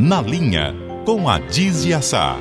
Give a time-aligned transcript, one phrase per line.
[0.00, 0.72] Na Linha,
[1.04, 2.36] com a Dizia Sá.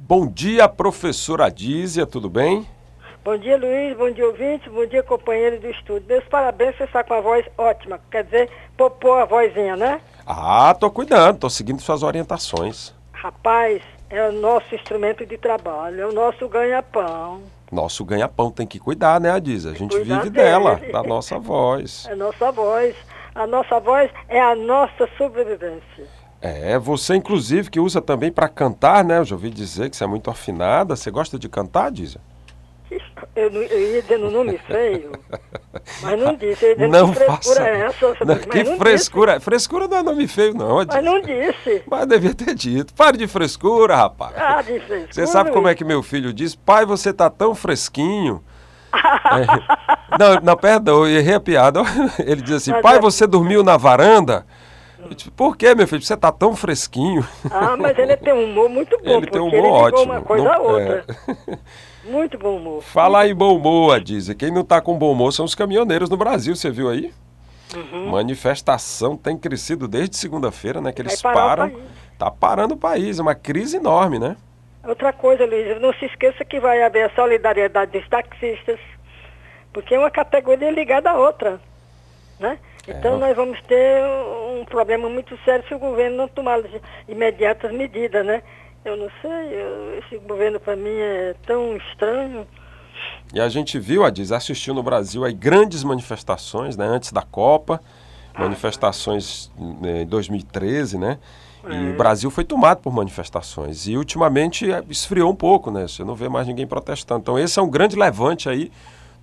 [0.00, 2.66] Bom dia, professora Dízia, tudo bem?
[3.22, 3.94] Bom dia, Luiz.
[3.98, 4.70] Bom dia, ouvinte.
[4.70, 6.08] Bom dia, companheiro do estúdio.
[6.08, 8.00] Meus parabéns, você está com a voz ótima.
[8.10, 10.00] Quer dizer, popou a vozinha, né?
[10.26, 12.94] Ah, tô cuidando, tô seguindo suas orientações.
[13.12, 17.42] Rapaz, é o nosso instrumento de trabalho, é o nosso ganha-pão.
[17.70, 19.72] Nosso ganha-pão tem que cuidar, né, Dízia?
[19.72, 20.46] A gente Cuidar vive dele.
[20.48, 22.06] dela, da nossa voz.
[22.10, 22.94] É nossa voz.
[23.34, 26.06] A nossa voz é a nossa sobrevivência.
[26.40, 29.18] É, você inclusive que usa também para cantar, né?
[29.18, 30.94] Eu já ouvi dizer que você é muito afinada.
[30.94, 32.20] Você gosta de cantar, Dízia?
[33.34, 35.10] Eu, não- eu ia dizendo nome feio,
[36.02, 36.64] mas não disse.
[36.64, 37.68] Eu ia Não que frescura faça.
[37.68, 39.40] é essa, Não, que não frescura.
[39.40, 41.82] Frescura não é nome feio, não, Disse, mas não disse.
[41.90, 42.94] Mas devia ter dito.
[42.94, 44.34] Pare de frescura, rapaz.
[44.36, 45.08] Ah, de frescura.
[45.12, 46.54] Você sabe como é que meu filho diz?
[46.54, 48.44] Pai, você tá tão fresquinho.
[48.94, 50.16] É.
[50.18, 51.80] Não, não, perdão, eu errei a piada.
[52.24, 54.46] Ele diz assim, pai, é- você dormiu na varanda?
[54.98, 56.02] Eu disse, Por que, meu filho?
[56.02, 57.26] Você tá tão fresquinho.
[57.50, 60.04] Ah, mas ele tem um humor muito bom, Ele tem um humor ótimo.
[60.12, 61.04] uma coisa Não- outra.
[61.48, 61.58] é.
[62.10, 62.82] Muito bom humor.
[62.82, 64.28] Falar em bom humor, diz.
[64.34, 67.10] Quem não tá com bom humor são os caminhoneiros no Brasil, você viu aí?
[67.74, 68.10] Uhum.
[68.10, 70.92] Manifestação tem crescido desde segunda-feira, né?
[70.92, 71.72] Que eles param.
[72.18, 74.36] Tá parando o país, é uma crise enorme, né?
[74.86, 78.78] Outra coisa, Luiz, não se esqueça que vai haver a solidariedade dos taxistas,
[79.72, 81.58] porque é uma categoria ligada à outra,
[82.38, 82.58] né?
[82.86, 83.18] Então É.
[83.18, 84.02] nós vamos ter
[84.60, 86.66] um problema muito sério se o governo não tomar as
[87.08, 88.42] imediatas medidas, né?
[88.84, 92.46] Eu não sei, eu- esse governo para mim é tão estranho.
[93.32, 97.80] E a gente viu, Adiz, assistiu no Brasil aí grandes manifestações, né, antes da Copa,
[98.38, 101.18] manifestações né, em 2013, né?
[101.66, 103.86] E o Brasil foi tomado por manifestações.
[103.86, 105.88] E ultimamente eh, esfriou um pouco, né?
[105.88, 107.20] Você não vê mais ninguém protestando.
[107.22, 108.70] Então esse é um grande levante aí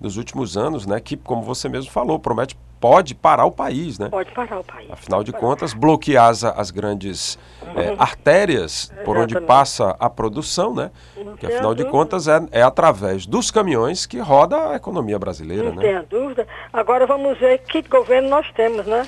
[0.00, 0.98] dos últimos anos, né?
[0.98, 4.08] Que, como você mesmo falou, promete, pode parar o país, né?
[4.10, 4.90] Pode parar o país.
[4.90, 7.38] Afinal de contas, bloquear as, as grandes
[7.76, 9.46] eh, artérias por onde Exatamente.
[9.46, 10.90] passa a produção, né?
[11.16, 15.68] Não Que afinal de contas é, é através dos caminhões que roda a economia brasileira,
[15.68, 15.82] Não né?
[15.82, 16.44] tenha dúvida.
[16.72, 19.06] Agora vamos ver que governo nós temos, né?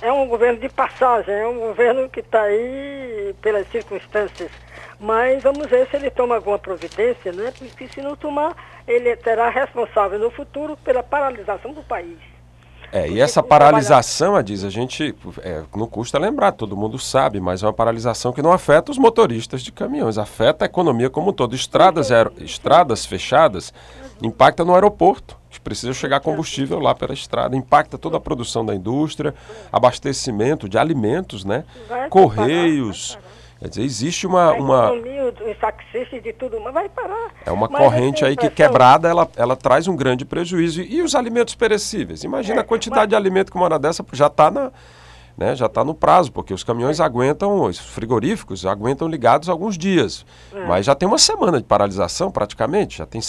[0.00, 4.52] É um governo de passagem, é um governo que está aí pelas circunstâncias.
[5.00, 7.52] Mas vamos ver se ele toma alguma providência, né?
[7.58, 8.54] Porque se não tomar,
[8.86, 12.35] ele terá responsável no futuro pela paralisação do país.
[12.96, 16.98] É, e essa trabalhar- paralisação, a diz, a gente, é, não custa lembrar, todo mundo
[16.98, 21.10] sabe, mas é uma paralisação que não afeta os motoristas de caminhões, afeta a economia
[21.10, 21.54] como um todo.
[21.54, 23.72] Estradas, aero- estradas fechadas
[24.22, 28.74] impacta no aeroporto, que precisa chegar combustível lá pela estrada, impacta toda a produção da
[28.74, 29.34] indústria,
[29.72, 31.64] abastecimento de alimentos, né?
[32.08, 33.18] Correios.
[33.58, 37.30] Quer dizer, existe uma, uma, os taxistas de tudo, mas vai parar.
[37.44, 40.82] é uma Mas eu corrente aí que quebrada, ela, ela traz um grande prejuízo.
[40.82, 42.22] E os alimentos perecíveis?
[42.22, 44.70] Imagina É, a quantidade mas- de alimento que uma hora dessa já está na,
[45.38, 50.26] né, já tá no prazo, porque os caminhões aguentam, os frigoríficos aguentam ligados alguns dias.
[50.54, 50.64] É.
[50.66, 53.20] Mas já tem uma semana de paralisação praticamente, já tem,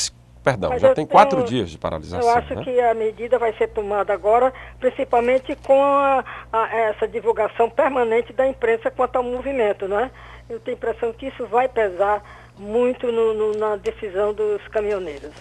[0.51, 2.27] perdão, Mas já tem quatro tenho- dias de paralisação.
[2.29, 2.63] Eu acho né?
[2.63, 8.47] que a medida vai ser tomada agora, principalmente com a- a- essa divulgação permanente da
[8.47, 10.09] imprensa quanto ao movimento, né?
[10.49, 12.23] Eu tenho a impressão que isso vai pesar
[12.57, 15.31] muito no- no- na decisão dos caminhoneiros.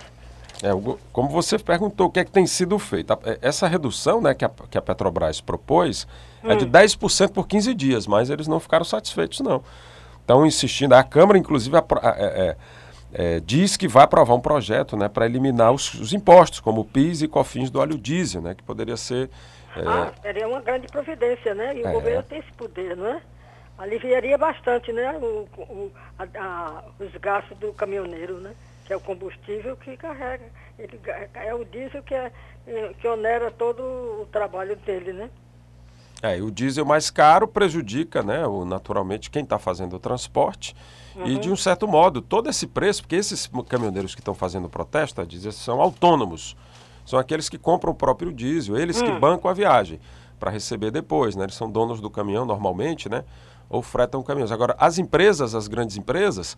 [0.62, 0.71] É,
[1.12, 3.12] como você perguntou, o que é que tem sido feito?
[3.12, 6.06] A- é, Essa redução né, que, a, que a Petrobras propôs
[6.43, 6.56] é Hum.
[6.56, 9.62] de 10% por 15 dias, mas eles não ficaram satisfeitos, não.
[10.21, 10.94] Estão insistindo.
[10.94, 12.56] A Câmara, inclusive, apro- é,
[13.12, 16.84] é, diz que vai aprovar um projeto né, para eliminar os, os impostos, como o
[16.84, 19.31] PIS e COFINS do óleo diesel, né, que poderia ser...
[19.77, 21.77] é, Ah, seria uma grande providência, né?
[21.77, 21.93] E o É.
[21.93, 23.21] governo tem esse poder, não é?
[23.78, 25.12] Aliviaria bastante, né?
[25.19, 28.53] O, o- a- a- os gastos do caminhoneiro, né?
[28.87, 30.44] Que é o combustível que carrega.
[30.78, 30.99] Ele,
[31.34, 32.33] é o diesel que, é,
[32.67, 35.28] eh, que onera todo o trabalho dele, né?
[36.34, 40.75] É, o diesel mais caro prejudica, né, o, naturalmente, quem está fazendo o transporte.
[41.25, 45.20] E, de um certo modo, todo esse preço, porque esses caminhoneiros que estão fazendo protesto,
[45.20, 46.54] a dizer, são autônomos.
[47.06, 49.98] São aqueles que compram o próprio diesel, eles que bancam a viagem
[50.38, 51.44] para receber depois, né?
[51.44, 53.25] Eles são donos do caminhão normalmente, né?
[53.68, 54.52] Ou fretam caminhões.
[54.52, 56.56] Agora, as empresas, as grandes empresas,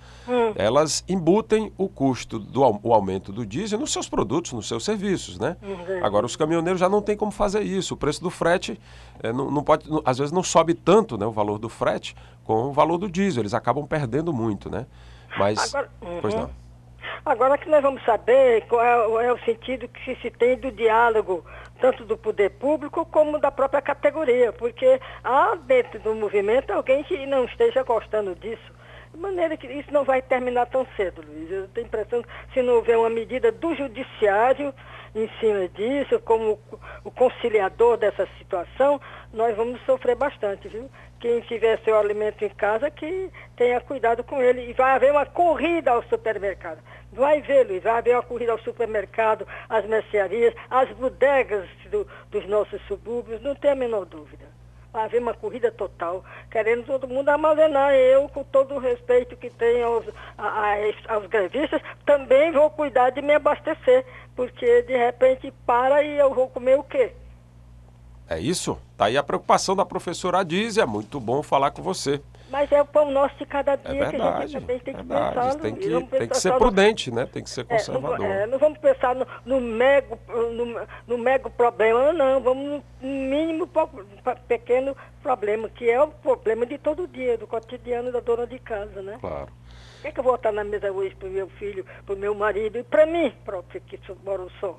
[0.55, 5.39] elas embutem o custo do o aumento do diesel nos seus produtos, nos seus serviços,
[5.39, 5.57] né?
[6.03, 7.95] Agora, os caminhoneiros já não têm como fazer isso.
[7.95, 8.79] O preço do frete,
[9.23, 12.15] eh, não, não pode, não- às vezes não sobe tanto né, o valor do frete
[12.45, 13.43] com o valor do diesel.
[13.43, 14.87] Eles acabam perdendo muito, né?
[15.39, 15.91] Mas, Agora-
[16.21, 16.41] pois Uhum.
[16.41, 16.51] não.
[17.25, 21.45] Agora que nós vamos saber qual é, o- é sentido que se tem do diálogo,
[21.81, 27.27] tanto do poder público como da própria categoria, porque há dentro do movimento alguém que
[27.27, 28.79] não esteja gostando disso.
[29.13, 31.51] De maneira que isso não vai terminar tão cedo, Luiz.
[31.51, 34.75] Eu tenho a impressão que se não houver uma medida do judiciário,
[35.15, 36.59] em cima disso, como
[37.03, 39.01] o conciliador dessa situação,
[39.33, 40.91] nós vamos sofrer bastante, viu?
[41.19, 44.69] Quem tiver seu alimento em casa, que tenha cuidado com ele.
[44.71, 46.79] E vai haver uma corrida ao supermercado.
[47.13, 52.47] Vai ver, Luiz, vai haver uma corrida ao supermercado, às mercearias, às bodegas do, dos
[52.47, 54.59] nossos subúrbios, não tem a menor dúvida
[54.93, 57.93] vai haver uma corrida total, querendo todo mundo armazenar.
[57.95, 60.05] Eu, com todo o respeito que tenho aos,
[60.37, 66.35] a, aos grevistas, também vou cuidar de me abastecer, porque de repente para e eu
[66.35, 67.13] vou comer o quê?
[68.29, 68.79] É isso?
[68.97, 70.87] Tá aí a preocupação da professora Adízia.
[70.87, 72.21] Muito bom falar com você.
[72.51, 74.95] Mas é o pão nosso de cada dia é verdade, que a gente também tem
[74.95, 75.35] que verdade.
[75.35, 75.55] pensar.
[75.57, 77.27] Tem que, tem que ser prudente, né?
[77.27, 78.25] Tem que ser conservador.
[78.25, 82.41] É, não, é, não vamos pensar no, no, mego, no, no mego problema, não.
[82.41, 83.69] Vamos no mínimo
[84.47, 89.03] pequeno problema, que é o problema de todo dia, do cotidiano da dona de casa,
[89.03, 89.19] né?
[89.21, 89.49] Claro.
[89.99, 92.15] O que, é que eu vou estar na mesa hoje para o meu filho, para
[92.15, 94.79] o meu marido e para mim próprio, que moro só?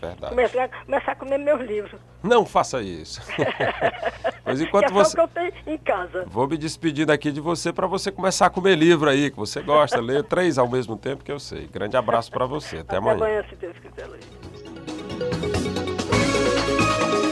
[0.00, 0.34] Verdade.
[0.34, 2.00] Começar, começar a comer meus livros.
[2.22, 3.20] Não faça isso.
[4.50, 5.16] Mas enquanto que é você.
[5.16, 6.24] que eu tenho em casa.
[6.26, 9.60] Vou me despedir daqui de você para você começar a comer livro aí, que você
[9.62, 11.66] gosta, ler três ao mesmo tempo que eu sei.
[11.66, 12.76] Grande abraço para você.
[12.78, 13.16] Até, Até amanhã.
[13.16, 14.08] amanhã, se Deus quiser.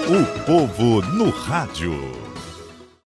[0.08, 1.92] O povo no rádio.